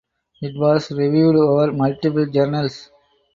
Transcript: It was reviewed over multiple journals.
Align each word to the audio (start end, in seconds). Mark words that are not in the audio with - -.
It 0.41 0.55
was 0.57 0.91
reviewed 0.91 1.35
over 1.35 1.71
multiple 1.71 2.25
journals. 2.25 2.89